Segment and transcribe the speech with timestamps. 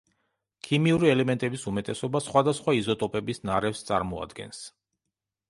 [0.67, 4.65] ქიმიური ელემენტების უმეტესობა სხვადასხვა იზოტოპების ნარევს წარმოადგენს.